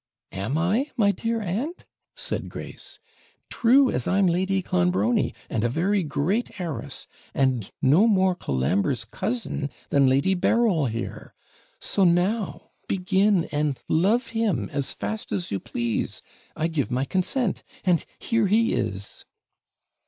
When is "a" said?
5.63-5.69